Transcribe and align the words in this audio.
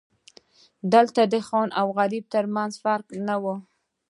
دلته 0.93 1.21
د 1.33 1.35
خان 1.47 1.69
او 1.79 1.87
غریب 1.97 2.25
ترمنځ 2.33 2.73
فرق 2.83 3.07
نه 3.27 3.35
و. 3.43 3.45